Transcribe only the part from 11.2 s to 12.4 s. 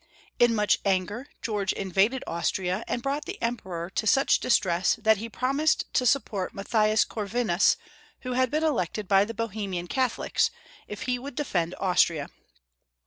de fend Austria.